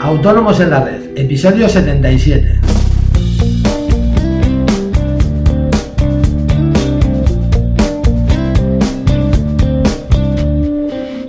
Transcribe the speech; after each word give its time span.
Autónomos 0.00 0.60
en 0.60 0.70
la 0.70 0.84
Red, 0.84 1.16
episodio 1.16 1.68
77. 1.68 2.60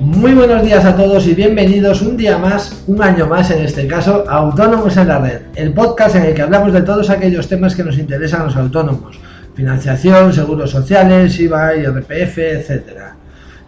Muy 0.01 0.33
buenos 0.33 0.63
días 0.63 0.83
a 0.83 0.95
todos 0.97 1.25
y 1.27 1.33
bienvenidos 1.33 2.01
un 2.01 2.17
día 2.17 2.37
más, 2.37 2.83
un 2.87 3.01
año 3.01 3.25
más 3.25 3.49
en 3.51 3.63
este 3.63 3.87
caso, 3.87 4.25
a 4.27 4.35
Autónomos 4.35 4.97
en 4.97 5.07
la 5.07 5.19
Red, 5.19 5.41
el 5.55 5.73
podcast 5.73 6.17
en 6.17 6.25
el 6.25 6.33
que 6.33 6.41
hablamos 6.41 6.73
de 6.73 6.81
todos 6.81 7.09
aquellos 7.09 7.47
temas 7.47 7.73
que 7.73 7.85
nos 7.85 7.97
interesan 7.97 8.41
a 8.41 8.45
los 8.45 8.57
autónomos, 8.57 9.17
financiación, 9.55 10.33
seguros 10.33 10.71
sociales, 10.71 11.39
IVA, 11.39 11.77
IRPF, 11.77 12.37
etcétera. 12.37 13.15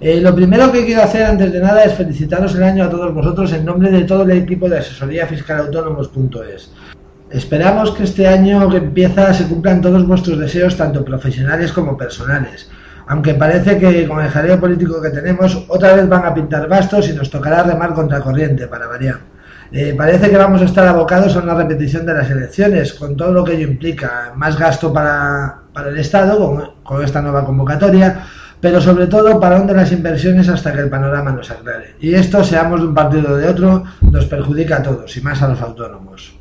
Eh, 0.02 0.22
lo 0.22 0.34
primero 0.34 0.72
que 0.72 0.86
quiero 0.86 1.04
hacer 1.04 1.26
antes 1.26 1.52
de 1.52 1.60
nada 1.60 1.84
es 1.84 1.94
felicitaros 1.94 2.56
el 2.56 2.64
año 2.64 2.86
a 2.86 2.90
todos 2.90 3.14
vosotros 3.14 3.52
en 3.54 3.66
nombre 3.66 3.92
de 3.92 4.04
todo 4.04 4.24
el 4.24 4.32
equipo 4.32 4.70
de 4.70 4.80
asesoría 4.80 5.28
fiscal 5.28 5.60
autónomos.es. 5.60 6.72
Esperamos 7.30 7.92
que 7.92 8.04
este 8.04 8.28
año 8.28 8.70
que 8.70 8.78
empieza 8.78 9.34
se 9.34 9.48
cumplan 9.48 9.82
todos 9.82 10.08
vuestros 10.08 10.40
deseos, 10.40 10.76
tanto 10.76 11.04
profesionales 11.06 11.72
como 11.72 11.98
personales 11.98 12.70
aunque 13.10 13.34
parece 13.34 13.80
que 13.80 14.08
con 14.08 14.24
el 14.24 14.30
jaleo 14.30 14.60
político 14.60 15.02
que 15.02 15.10
tenemos, 15.10 15.66
otra 15.68 15.96
vez 15.96 16.08
van 16.08 16.26
a 16.26 16.34
pintar 16.34 16.70
bastos 16.70 17.10
y 17.10 17.14
nos 17.14 17.32
tocará 17.32 17.64
remar 17.64 17.96
contra 17.96 18.22
corriente, 18.22 18.68
para 18.68 18.86
variar. 18.86 19.18
Eh, 19.72 19.96
parece 19.98 20.30
que 20.30 20.38
vamos 20.38 20.62
a 20.62 20.66
estar 20.66 20.88
abocados 20.88 21.36
a 21.36 21.40
una 21.40 21.56
repetición 21.56 22.06
de 22.06 22.14
las 22.14 22.30
elecciones, 22.30 22.94
con 22.94 23.18
todo 23.18 23.32
lo 23.32 23.44
que 23.44 23.56
ello 23.56 23.68
implica, 23.68 24.32
más 24.36 24.60
gasto 24.60 24.94
para, 24.94 25.64
el 25.88 25.98
Estado 25.98 26.56
con, 26.84 27.04
esta 27.04 27.20
nueva 27.24 27.44
convocatoria, 27.44 28.28
pero 28.62 28.82
sobre 28.82 29.08
todo 29.08 29.40
para 29.40 29.60
de 29.60 29.74
las 29.74 29.92
inversiones 29.92 30.50
hasta 30.50 30.74
que 30.74 30.80
el 30.80 30.90
panorama 30.90 31.32
nos 31.32 31.52
aclare. 31.52 31.96
Y 32.00 32.14
esto, 32.14 32.44
seamos 32.44 32.82
de 32.82 32.88
un 32.88 32.94
partido 32.94 33.34
o 33.34 33.38
de 33.38 33.48
otro, 33.48 33.84
nos 34.02 34.26
perjudica 34.26 34.78
a 34.78 34.84
todos, 34.84 35.16
y 35.16 35.22
más 35.22 35.42
a 35.42 35.50
los 35.50 35.62
autónomos. 35.62 36.40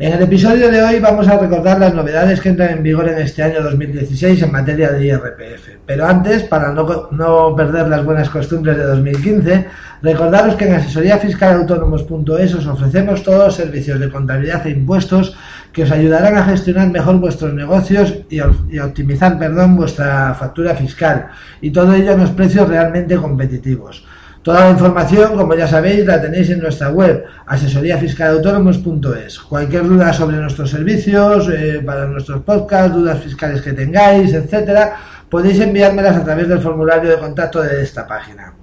En 0.00 0.14
el 0.14 0.22
episodio 0.22 0.70
de 0.70 0.82
hoy 0.82 0.98
vamos 0.98 1.28
a 1.28 1.38
recordar 1.38 1.78
las 1.78 1.92
novedades 1.92 2.40
que 2.40 2.48
entran 2.48 2.70
en 2.70 2.82
vigor 2.82 3.06
en 3.10 3.18
este 3.18 3.42
año 3.42 3.62
2016 3.62 4.42
en 4.42 4.50
materia 4.50 4.90
de 4.90 5.04
IRPF. 5.04 5.76
Pero 5.84 6.06
antes, 6.06 6.42
para 6.44 6.72
no, 6.72 7.54
perder 7.54 7.86
las 7.86 8.02
buenas 8.02 8.30
costumbres 8.30 8.78
de 8.78 8.84
2015, 8.84 9.66
recordaros 10.00 10.54
que 10.54 10.68
en 10.68 10.76
asesoríafiscalautónomos.es 10.76 12.54
os 12.54 12.66
ofrecemos 12.66 13.22
todos 13.22 13.44
los 13.44 13.54
servicios 13.54 14.00
de 14.00 14.08
contabilidad 14.08 14.66
e 14.66 14.70
impuestos 14.70 15.36
que 15.72 15.84
os 15.84 15.90
ayudarán 15.90 16.36
a 16.36 16.44
gestionar 16.44 16.90
mejor 16.90 17.18
vuestros 17.18 17.54
negocios 17.54 18.14
y, 18.28 18.36
y 18.36 18.78
optimizar 18.78 19.38
perdón, 19.38 19.76
vuestra 19.76 20.34
factura 20.34 20.74
fiscal. 20.74 21.28
Y 21.60 21.70
todo 21.70 21.94
ello 21.94 22.12
a 22.12 22.14
unos 22.14 22.30
precios 22.30 22.68
realmente 22.68 23.16
competitivos. 23.16 24.04
Toda 24.42 24.64
la 24.64 24.70
información, 24.70 25.36
como 25.36 25.54
ya 25.54 25.68
sabéis, 25.68 26.06
la 26.06 26.18
tenéis 26.20 26.48
en 26.48 26.60
nuestra 26.60 26.88
web, 26.88 27.24
asesoríafiscalautónomos.es. 27.46 29.38
Cualquier 29.40 29.86
duda 29.86 30.14
sobre 30.14 30.38
nuestros 30.38 30.70
servicios, 30.70 31.50
eh, 31.52 31.82
para 31.84 32.06
nuestros 32.06 32.40
podcasts, 32.42 32.94
dudas 32.94 33.20
fiscales 33.20 33.60
que 33.60 33.74
tengáis, 33.74 34.32
etcétera, 34.32 34.96
podéis 35.28 35.60
enviármelas 35.60 36.16
a 36.16 36.24
través 36.24 36.48
del 36.48 36.60
formulario 36.60 37.10
de 37.10 37.18
contacto 37.18 37.60
de 37.60 37.82
esta 37.82 38.06
página. 38.06 38.54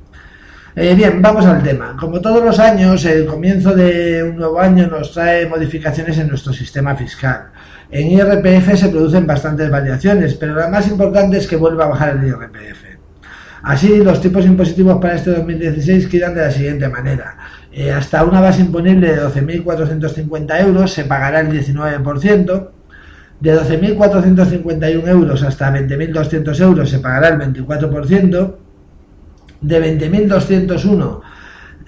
Eh, 0.80 0.94
bien, 0.94 1.23
vamos 1.23 1.44
al 1.47 1.64
tema. 1.64 1.97
Como 2.00 2.22
todos 2.22 2.45
los 2.45 2.59
años, 2.59 3.03
el 3.06 3.25
comienzo 3.25 3.75
de 3.75 4.22
un 4.22 4.36
nuevo 4.36 4.59
año 4.59 4.86
nos 4.86 5.11
trae 5.11 5.47
modificaciones 5.47 6.20
en 6.20 6.28
nuestro 6.28 6.53
sistema 6.53 6.95
fiscal. 6.95 7.47
En 7.89 8.11
IRPF 8.11 8.75
se 8.75 8.89
producen 8.89 9.25
bastantes 9.25 9.72
variaciones, 9.72 10.36
pero 10.36 10.53
la 10.53 10.67
más 10.67 10.88
importante 10.88 11.38
es 11.38 11.48
que 11.48 11.55
vuelva 11.55 11.86
a 11.86 11.88
bajar 11.88 12.09
el 12.09 12.28
IRPF. 12.28 13.00
Así, 13.64 14.03
los 14.03 14.22
tipos 14.22 14.45
impositivos 14.45 15.00
para 15.02 15.16
este 15.16 15.31
2016 15.31 16.05
quedan 16.09 16.36
de 16.36 16.42
la 16.42 16.52
siguiente 16.52 16.88
manera. 16.89 17.38
Eh, 17.72 17.92
hasta 17.92 18.23
una 18.23 18.39
base 18.39 18.61
imponible 18.61 19.16
de 19.16 19.20
12.450 19.23 20.61
euros 20.61 20.94
se 20.94 21.05
pagará 21.05 21.39
el 21.39 21.50
19%, 21.50 22.70
de 23.39 23.59
12.451 23.59 25.08
euros 25.08 25.42
hasta 25.42 25.73
20.200 25.73 26.61
euros 26.61 26.87
se 26.87 26.99
pagará 26.99 27.30
el 27.30 27.39
24%, 27.39 28.67
de 29.62 30.00
20.201 30.00 31.22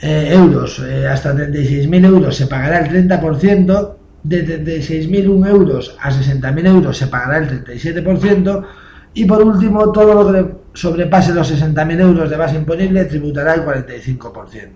eh, 0.01 0.29
euros 0.33 0.79
eh, 0.79 1.07
hasta 1.07 1.33
36.000 1.33 2.05
euros 2.05 2.35
se 2.35 2.47
pagará 2.47 2.79
el 2.79 3.07
30%, 3.09 3.95
de 4.21 4.65
36.001 4.65 5.47
euros 5.47 5.95
a 5.99 6.11
60.000 6.11 6.67
euros 6.67 6.97
se 6.97 7.07
pagará 7.07 7.37
el 7.37 7.63
37%, 7.63 8.65
y 9.13 9.25
por 9.25 9.41
último, 9.41 9.91
todo 9.91 10.23
lo 10.23 10.31
que 10.31 10.55
sobrepase 10.73 11.33
los 11.33 11.51
60.000 11.51 11.99
euros 11.99 12.29
de 12.29 12.37
base 12.37 12.55
imponible 12.55 13.05
tributará 13.05 13.55
el 13.55 13.65
45%. 13.65 14.69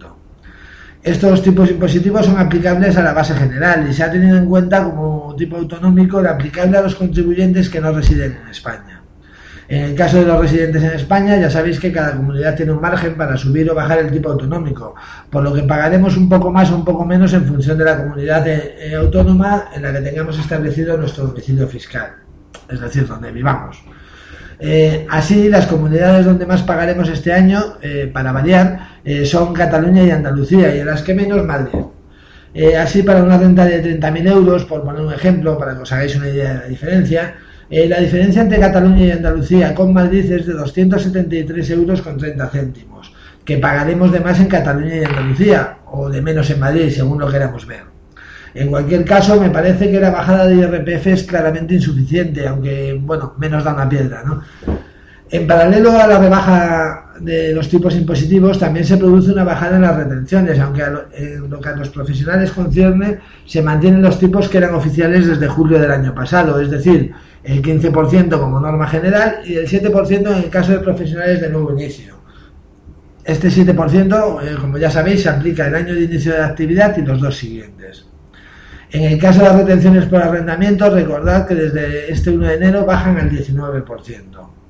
Estos 1.03 1.43
tipos 1.43 1.69
impositivos 1.69 2.25
son 2.25 2.37
aplicables 2.37 2.95
a 2.97 3.03
la 3.03 3.13
base 3.13 3.35
general 3.35 3.87
y 3.89 3.93
se 3.93 4.03
ha 4.03 4.11
tenido 4.11 4.37
en 4.37 4.45
cuenta 4.45 4.83
como 4.83 5.35
tipo 5.35 5.57
autonómico 5.57 6.19
el 6.19 6.27
aplicable 6.27 6.77
a 6.77 6.81
los 6.81 6.95
contribuyentes 6.95 7.69
que 7.69 7.81
no 7.81 7.91
residen 7.91 8.39
en 8.41 8.47
España. 8.49 9.02
En 9.67 9.83
el 9.85 9.95
caso 9.95 10.17
de 10.17 10.25
los 10.25 10.39
residentes 10.39 10.83
en 10.83 10.91
España, 10.91 11.37
ya 11.37 11.49
sabéis 11.49 11.79
que 11.79 11.91
cada 11.91 12.15
comunidad 12.15 12.55
tiene 12.55 12.71
un 12.71 12.81
margen 12.81 13.15
para 13.15 13.37
subir 13.37 13.69
o 13.71 13.75
bajar 13.75 13.99
el 13.99 14.11
tipo 14.11 14.29
autonómico, 14.29 14.93
por 15.29 15.43
lo 15.43 15.53
que 15.53 15.63
pagaremos 15.63 16.17
un 16.17 16.27
poco 16.29 16.51
más 16.51 16.71
o 16.71 16.75
un 16.75 16.85
poco 16.85 17.05
menos 17.05 17.33
en 17.33 17.45
función 17.45 17.77
de 17.77 17.85
la 17.85 17.97
comunidad 17.97 18.45
eh, 18.47 18.95
autónoma 18.95 19.69
en 19.73 19.83
la 19.83 19.93
que 19.93 20.01
tengamos 20.01 20.37
establecido 20.37 20.97
nuestro 20.97 21.27
domicilio 21.27 21.67
fiscal, 21.67 22.11
es 22.69 22.79
decir, 22.79 23.07
donde 23.07 23.31
vivamos. 23.31 23.83
Eh, 24.65 25.05
así, 25.09 25.49
las 25.49 25.67
comunidades 25.67 26.25
donde 26.25 26.45
más 26.45 26.63
pagaremos 26.63 27.09
este 27.09 27.33
año, 27.33 27.75
eh, 27.81 28.09
para 28.11 28.31
variar, 28.31 28.99
eh, 29.03 29.25
son 29.25 29.53
Cataluña 29.53 30.03
y 30.03 30.11
Andalucía, 30.11 30.73
y 30.73 30.79
en 30.79 30.85
las 30.85 31.01
que 31.01 31.13
menos 31.13 31.43
Madrid. 31.45 31.79
así, 32.79 33.03
para 33.03 33.23
una 33.23 33.37
renta 33.37 33.65
de 33.65 33.81
30.000 33.81 34.27
euros, 34.27 34.63
por 34.65 34.83
poner 34.83 35.01
un 35.01 35.11
ejemplo, 35.11 35.57
para 35.57 35.75
que 35.75 35.81
os 35.81 35.91
hagáis 35.91 36.15
una 36.15 36.29
idea 36.29 36.53
de 36.53 36.59
la 36.59 36.65
diferencia, 36.67 37.35
la 37.69 37.99
diferencia 37.99 38.41
entre 38.41 38.59
Cataluña 38.59 39.05
y 39.05 39.11
Andalucía 39.11 39.73
con 39.73 39.93
Madrid 39.93 40.31
es 40.31 40.45
de 40.45 40.53
273 40.53 41.69
euros 41.71 42.01
con 42.01 42.17
30 42.17 42.47
céntimos, 42.49 43.13
que 43.43 43.57
pagaremos 43.57 44.11
de 44.11 44.19
más 44.19 44.39
en 44.39 44.47
Cataluña 44.47 44.95
y 44.95 45.03
Andalucía, 45.03 45.77
o 45.87 46.09
de 46.09 46.21
menos 46.21 46.49
en 46.49 46.59
Madrid, 46.59 46.89
según 46.89 47.19
lo 47.19 47.29
queramos 47.29 47.65
ver. 47.65 47.93
En 48.53 48.69
cualquier 48.69 49.03
caso, 49.03 49.41
me 49.41 49.49
parece 49.49 49.89
que 49.89 49.99
la 49.99 50.11
bajada 50.11 50.45
de 50.45 50.55
IRPF 50.55 51.07
es 51.07 51.23
claramente 51.23 51.73
insuficiente, 51.73 52.47
aunque, 52.47 52.99
bueno, 53.01 53.33
menos 53.37 53.63
da 53.63 53.73
una 53.73 53.89
piedra, 53.89 54.21
¿no? 54.23 54.41
En 55.31 55.47
paralelo 55.47 55.91
a 55.99 56.05
la 56.05 56.19
rebaja 56.19 57.02
de 57.19 57.53
los 57.53 57.69
tipos 57.69 57.95
impositivos, 57.95 58.59
también 58.59 58.85
se 58.85 58.97
produce 58.97 59.31
una 59.31 59.43
bajada 59.43 59.75
en 59.75 59.83
las 59.83 59.95
retenciones, 59.95 60.59
aunque 60.59 60.81
en 61.15 61.49
lo 61.49 61.59
que 61.59 61.69
a 61.69 61.75
los 61.75 61.89
profesionales 61.89 62.51
concierne, 62.51 63.19
se 63.45 63.61
mantienen 63.61 64.01
los 64.01 64.19
tipos 64.19 64.49
que 64.49 64.57
eran 64.57 64.73
oficiales 64.73 65.27
desde 65.27 65.47
julio 65.47 65.79
del 65.79 65.91
año 65.91 66.13
pasado, 66.15 66.59
es 66.59 66.69
decir, 66.71 67.13
el 67.43 67.61
15% 67.61 68.39
como 68.39 68.59
norma 68.59 68.87
general 68.87 69.39
y 69.45 69.55
el 69.55 69.67
7% 69.67 70.31
en 70.31 70.43
el 70.43 70.49
caso 70.49 70.71
de 70.71 70.79
profesionales 70.79 71.41
de 71.41 71.49
nuevo 71.49 71.71
inicio. 71.73 72.15
Este 73.23 73.49
7%, 73.49 74.41
eh, 74.41 74.55
como 74.59 74.77
ya 74.77 74.89
sabéis, 74.89 75.23
se 75.23 75.29
aplica 75.29 75.67
el 75.67 75.75
año 75.75 75.93
de 75.93 76.03
inicio 76.03 76.33
de 76.33 76.43
actividad 76.43 76.97
y 76.97 77.01
los 77.01 77.21
dos 77.21 77.37
siguientes. 77.37 78.05
En 78.91 79.03
el 79.03 79.17
caso 79.17 79.39
de 79.39 79.45
las 79.45 79.55
retenciones 79.55 80.05
por 80.05 80.21
arrendamiento, 80.21 80.89
recordad 80.89 81.47
que 81.47 81.55
desde 81.55 82.11
este 82.11 82.31
1 82.31 82.47
de 82.47 82.55
enero 82.55 82.85
bajan 82.85 83.17
al 83.17 83.29
19%. 83.29 84.62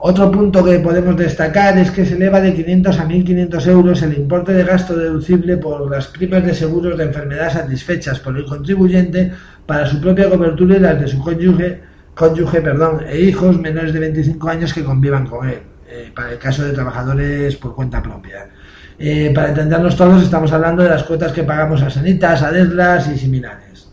Otro 0.00 0.30
punto 0.30 0.64
que 0.64 0.78
podemos 0.78 1.16
destacar 1.16 1.76
es 1.76 1.90
que 1.90 2.06
se 2.06 2.14
eleva 2.14 2.40
de 2.40 2.54
500 2.54 3.00
a 3.00 3.08
1.500 3.08 3.66
euros 3.66 4.02
el 4.02 4.16
importe 4.16 4.52
de 4.52 4.62
gasto 4.62 4.96
deducible 4.96 5.56
por 5.56 5.90
las 5.90 6.06
primas 6.06 6.44
de 6.44 6.54
seguros 6.54 6.96
de 6.96 7.04
enfermedad 7.04 7.52
satisfechas 7.52 8.20
por 8.20 8.36
el 8.36 8.44
contribuyente 8.44 9.32
para 9.66 9.86
su 9.86 10.00
propia 10.00 10.30
cobertura 10.30 10.76
y 10.76 10.80
las 10.80 11.00
de 11.00 11.08
su 11.08 11.18
cónyuge, 11.18 11.80
cónyuge 12.14 12.60
perdón, 12.60 13.00
e 13.08 13.20
hijos 13.22 13.58
menores 13.58 13.92
de 13.92 13.98
25 13.98 14.48
años 14.48 14.72
que 14.72 14.84
convivan 14.84 15.26
con 15.26 15.48
él, 15.48 15.62
eh, 15.90 16.12
para 16.14 16.30
el 16.30 16.38
caso 16.38 16.62
de 16.62 16.72
trabajadores 16.72 17.56
por 17.56 17.74
cuenta 17.74 18.00
propia. 18.00 18.46
Eh, 19.00 19.32
para 19.34 19.48
entendernos 19.48 19.96
todos, 19.96 20.22
estamos 20.22 20.52
hablando 20.52 20.84
de 20.84 20.90
las 20.90 21.02
cuotas 21.02 21.32
que 21.32 21.42
pagamos 21.42 21.82
a 21.82 21.90
Sanitas, 21.90 22.42
a 22.42 22.52
Deslas 22.52 23.08
y 23.08 23.18
similares. 23.18 23.88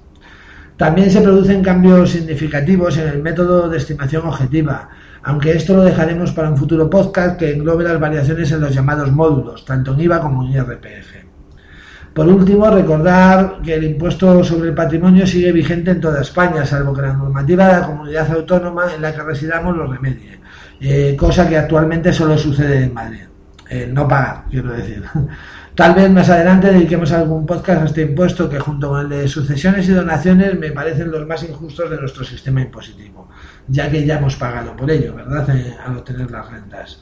También 0.78 1.10
se 1.10 1.22
producen 1.22 1.64
cambios 1.64 2.12
significativos 2.12 2.98
en 2.98 3.08
el 3.08 3.24
método 3.24 3.70
de 3.70 3.78
estimación 3.78 4.28
objetiva, 4.28 4.90
aunque 5.26 5.54
esto 5.54 5.76
lo 5.76 5.84
dejaremos 5.84 6.32
para 6.32 6.50
un 6.50 6.58
futuro 6.58 6.88
podcast 6.88 7.38
que 7.38 7.52
englobe 7.52 7.84
las 7.84 8.00
variaciones 8.00 8.52
en 8.52 8.62
los 8.62 8.74
llamados 8.74 9.12
módulos, 9.12 9.66
tanto 9.66 9.94
en 9.94 10.02
IVA 10.02 10.22
como 10.22 10.46
en 10.46 10.52
IRPF. 10.52 11.16
Por 12.14 12.28
último, 12.28 12.70
recordar 12.70 13.60
que 13.64 13.74
el 13.74 13.84
impuesto 13.86 14.44
sobre 14.44 14.70
el 14.70 14.76
patrimonio 14.76 15.26
sigue 15.26 15.52
vigente 15.52 15.92
en 15.92 16.00
toda 16.00 16.22
España, 16.22 16.64
salvo 16.64 16.94
que 16.94 17.02
la 17.02 17.14
normativa 17.14 17.68
de 17.68 17.74
la 17.74 17.88
comunidad 17.88 18.32
autónoma 18.32 18.94
en 18.94 19.02
la 19.02 19.14
que 19.16 19.24
residamos 19.24 19.76
lo 19.76 19.88
remedie, 19.88 20.40
eh, 20.80 21.16
cosa 21.18 21.50
que 21.50 21.58
actualmente 21.58 22.14
solo 22.14 22.38
sucede 22.38 22.84
en 22.84 22.94
Madrid. 22.94 23.35
Eh, 23.70 23.90
no 23.92 24.08
pagar, 24.08 24.46
quiero 24.50 24.72
decir. 24.72 25.04
Tal 25.76 25.94
vez 25.94 26.10
más 26.10 26.30
adelante 26.30 26.72
dediquemos 26.72 27.12
algún 27.12 27.46
podcast 27.46 27.82
a 27.82 27.86
este 27.86 28.04
impuesto 28.04 28.50
que 28.50 28.60
junto 28.60 28.90
con 28.90 29.02
el 29.02 29.10
de 29.10 29.28
sucesiones 29.28 29.90
y 29.90 29.92
donaciones 29.92 30.58
me 30.58 30.72
parecen 30.72 31.12
los 31.12 31.28
más 31.28 31.44
injustos 31.44 31.90
de 31.90 31.98
nuestro 31.98 32.24
sistema 32.24 32.62
impositivo, 32.62 33.30
ya 33.68 33.90
que 33.90 34.06
ya 34.06 34.18
hemos 34.18 34.38
pagado 34.38 34.76
por 34.76 34.90
ello, 34.90 35.14
¿verdad?, 35.16 35.50
eh, 35.56 35.76
al 35.86 35.98
obtener 35.98 36.32
las 36.32 36.50
rentas. 36.50 37.00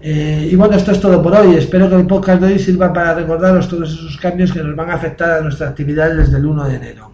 Eh, 0.00 0.48
y 0.50 0.56
bueno, 0.56 0.76
esto 0.76 0.92
es 0.92 1.00
todo 1.00 1.22
por 1.22 1.36
hoy. 1.36 1.54
Espero 1.56 1.88
que 1.88 1.96
el 1.96 2.06
podcast 2.06 2.40
de 2.40 2.52
hoy 2.54 2.58
sirva 2.58 2.92
para 2.92 3.14
recordaros 3.14 3.68
todos 3.68 3.92
esos 3.92 4.16
cambios 4.16 4.52
que 4.52 4.62
nos 4.62 4.74
van 4.74 4.90
a 4.90 4.94
afectar 4.94 5.30
a 5.30 5.40
nuestra 5.42 5.68
actividad 5.68 6.14
desde 6.14 6.38
el 6.38 6.46
1 6.46 6.64
de 6.64 6.74
enero. 6.76 7.12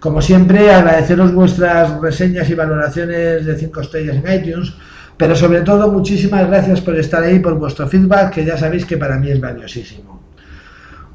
Como 0.00 0.20
siempre, 0.20 0.70
agradeceros 0.70 1.32
vuestras 1.32 1.98
reseñas 2.00 2.50
y 2.50 2.54
valoraciones 2.54 3.46
de 3.46 3.56
5 3.56 3.80
estrellas 3.80 4.16
en 4.16 4.32
iTunes, 4.32 4.74
pero 5.16 5.36
sobre 5.36 5.60
todo 5.60 5.90
muchísimas 5.90 6.46
gracias 6.48 6.80
por 6.80 6.96
estar 6.96 7.22
ahí, 7.22 7.38
por 7.38 7.54
vuestro 7.54 7.86
feedback, 7.86 8.34
que 8.34 8.44
ya 8.44 8.56
sabéis 8.58 8.84
que 8.84 8.96
para 8.96 9.18
mí 9.18 9.30
es 9.30 9.40
valiosísimo. 9.40 10.20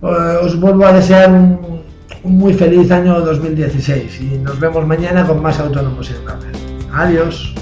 Eh, 0.02 0.38
os 0.42 0.60
vuelvo 0.60 0.86
a 0.86 0.94
desear 0.94 1.32
un, 1.32 1.82
muy 2.24 2.54
feliz 2.54 2.90
año 2.92 3.20
2016 3.22 4.22
y 4.22 4.38
nos 4.38 4.60
vemos 4.60 4.86
mañana 4.86 5.26
con 5.26 5.42
más 5.42 5.60
autónomos 5.60 6.10
en 6.12 6.26
red. 6.26 6.56
Adiós. 6.94 7.59